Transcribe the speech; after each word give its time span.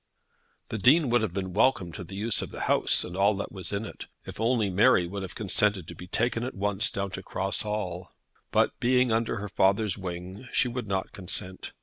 The 0.69 0.79
Dean 0.79 1.11
would 1.11 1.21
have 1.21 1.31
been 1.31 1.53
welcome 1.53 1.91
to 1.91 2.03
the 2.03 2.15
use 2.15 2.41
of 2.41 2.49
the 2.49 2.61
house 2.61 3.03
and 3.03 3.15
all 3.15 3.35
that 3.35 3.51
was 3.51 3.71
in 3.71 3.85
it, 3.85 4.07
if 4.25 4.39
only 4.39 4.67
Mary 4.71 5.05
would 5.05 5.21
have 5.21 5.35
consented 5.35 5.87
to 5.87 5.93
be 5.93 6.07
taken 6.07 6.43
at 6.43 6.55
once 6.55 6.89
down 6.89 7.11
to 7.11 7.21
Cross 7.21 7.61
Hall. 7.61 8.09
But 8.49 8.71
being 8.79 9.11
under 9.11 9.35
her 9.35 9.49
father's 9.49 9.99
wing, 9.99 10.47
she 10.51 10.67
would 10.67 10.87
not 10.87 11.11
consent. 11.11 11.73